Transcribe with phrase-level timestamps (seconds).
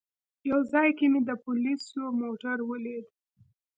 [0.49, 3.05] یو ځای کې مې د پولیسو موټر ولید.